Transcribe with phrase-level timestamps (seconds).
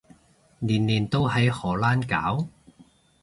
[0.57, 2.47] 年年都喺荷蘭搞？